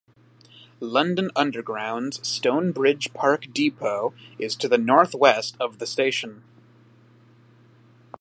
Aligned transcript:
London 0.79 1.29
Underground's 1.35 2.27
Stonebridge 2.27 3.13
Park 3.13 3.53
Depot 3.53 4.15
is 4.39 4.55
to 4.55 4.67
the 4.67 4.79
north-west 4.79 5.55
of 5.59 5.77
the 5.77 5.85
station. 5.85 6.43